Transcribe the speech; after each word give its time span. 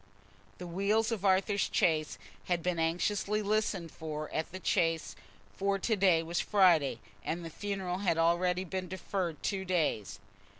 The 0.57 0.65
wheels 0.65 1.11
of 1.11 1.23
Arthur's 1.23 1.69
chaise 1.71 2.17
had 2.45 2.63
been 2.63 2.79
anxiously 2.79 3.43
listened 3.43 3.91
for 3.91 4.31
at 4.33 4.51
the 4.51 4.59
Chase, 4.59 5.15
for 5.55 5.77
to 5.77 5.95
day 5.95 6.23
was 6.23 6.39
Friday, 6.39 6.99
and 7.23 7.45
the 7.45 7.51
funeral 7.51 7.99
had 7.99 8.17
already 8.17 8.63
been 8.63 8.87
deferred 8.87 9.43
two 9.43 9.63
days. 9.63 10.17